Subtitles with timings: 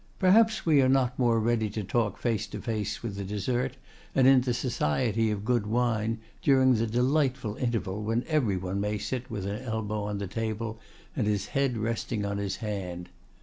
[0.17, 3.77] Perhaps we are not more ready to talk face to face with the dessert
[4.15, 8.97] and in the society of good wine, during the delightful interval when every one may
[8.97, 10.79] sit with an elbow on the table
[11.15, 13.09] and his head resting on his hand.